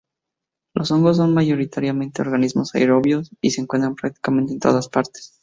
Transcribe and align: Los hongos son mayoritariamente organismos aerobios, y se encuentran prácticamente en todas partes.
Los 0.73 0.89
hongos 0.89 1.17
son 1.17 1.35
mayoritariamente 1.35 2.23
organismos 2.23 2.73
aerobios, 2.73 3.29
y 3.39 3.51
se 3.51 3.61
encuentran 3.61 3.93
prácticamente 3.93 4.53
en 4.53 4.59
todas 4.59 4.89
partes. 4.89 5.39